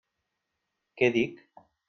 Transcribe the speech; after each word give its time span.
Què 1.01 1.11
dic? 1.19 1.47